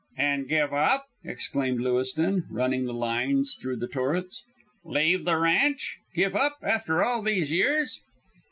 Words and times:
"And 0.17 0.47
give 0.47 0.73
up!" 0.73 1.05
exclaimed 1.23 1.79
Lewiston, 1.79 2.45
running 2.49 2.85
the 2.85 2.93
lines 2.95 3.53
through 3.55 3.75
the 3.75 3.87
torets. 3.87 4.41
"Leave 4.83 5.25
the 5.25 5.37
ranch! 5.37 5.97
Give 6.15 6.35
up! 6.35 6.57
After 6.63 7.03
all 7.03 7.21
these 7.21 7.51
years!" 7.51 8.01